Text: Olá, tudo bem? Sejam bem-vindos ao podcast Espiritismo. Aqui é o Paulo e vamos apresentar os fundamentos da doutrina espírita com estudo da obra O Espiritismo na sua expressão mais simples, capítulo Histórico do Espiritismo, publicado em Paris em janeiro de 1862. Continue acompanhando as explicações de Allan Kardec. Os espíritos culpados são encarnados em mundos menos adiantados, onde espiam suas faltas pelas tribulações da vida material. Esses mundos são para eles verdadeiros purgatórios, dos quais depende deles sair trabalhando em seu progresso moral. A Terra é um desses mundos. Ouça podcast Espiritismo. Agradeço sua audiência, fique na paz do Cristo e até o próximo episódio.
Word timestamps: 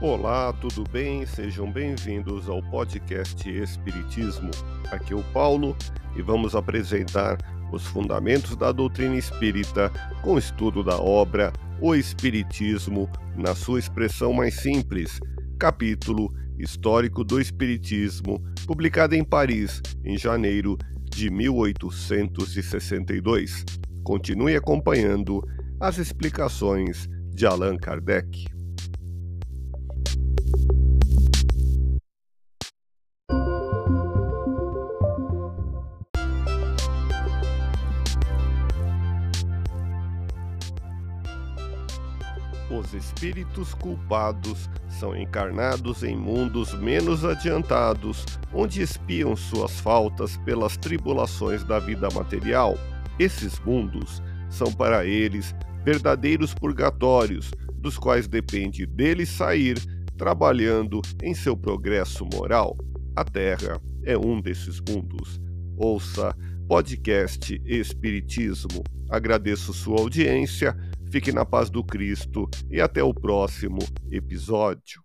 Olá, 0.00 0.52
tudo 0.52 0.82
bem? 0.90 1.24
Sejam 1.24 1.70
bem-vindos 1.70 2.48
ao 2.48 2.60
podcast 2.64 3.48
Espiritismo. 3.48 4.50
Aqui 4.90 5.12
é 5.12 5.16
o 5.16 5.22
Paulo 5.32 5.76
e 6.16 6.22
vamos 6.22 6.56
apresentar 6.56 7.38
os 7.72 7.86
fundamentos 7.86 8.56
da 8.56 8.72
doutrina 8.72 9.14
espírita 9.14 9.92
com 10.20 10.36
estudo 10.36 10.82
da 10.82 10.98
obra 10.98 11.52
O 11.80 11.94
Espiritismo 11.94 13.08
na 13.36 13.54
sua 13.54 13.78
expressão 13.78 14.32
mais 14.32 14.56
simples, 14.56 15.20
capítulo 15.60 16.34
Histórico 16.58 17.22
do 17.22 17.40
Espiritismo, 17.40 18.42
publicado 18.66 19.14
em 19.14 19.22
Paris 19.22 19.80
em 20.04 20.18
janeiro 20.18 20.76
de 21.04 21.30
1862. 21.30 23.64
Continue 24.02 24.56
acompanhando 24.56 25.40
as 25.78 25.98
explicações 25.98 27.08
de 27.32 27.46
Allan 27.46 27.76
Kardec. 27.76 28.44
Os 42.70 42.94
espíritos 42.94 43.74
culpados 43.74 44.70
são 44.88 45.14
encarnados 45.14 46.02
em 46.02 46.16
mundos 46.16 46.72
menos 46.74 47.24
adiantados, 47.24 48.24
onde 48.52 48.80
espiam 48.80 49.36
suas 49.36 49.78
faltas 49.80 50.36
pelas 50.38 50.76
tribulações 50.76 51.62
da 51.62 51.78
vida 51.78 52.08
material. 52.14 52.78
Esses 53.18 53.60
mundos 53.60 54.22
são 54.48 54.72
para 54.72 55.04
eles 55.04 55.54
verdadeiros 55.84 56.54
purgatórios, 56.54 57.50
dos 57.76 57.98
quais 57.98 58.26
depende 58.26 58.86
deles 58.86 59.28
sair 59.28 59.78
trabalhando 60.16 61.02
em 61.22 61.34
seu 61.34 61.54
progresso 61.54 62.26
moral. 62.32 62.76
A 63.14 63.24
Terra 63.24 63.80
é 64.04 64.16
um 64.16 64.40
desses 64.40 64.80
mundos. 64.80 65.40
Ouça 65.76 66.34
podcast 66.66 67.60
Espiritismo. 67.66 68.82
Agradeço 69.10 69.72
sua 69.74 70.00
audiência, 70.00 70.74
fique 71.14 71.30
na 71.30 71.44
paz 71.44 71.70
do 71.70 71.84
Cristo 71.84 72.50
e 72.68 72.80
até 72.80 73.00
o 73.00 73.14
próximo 73.14 73.78
episódio. 74.10 75.00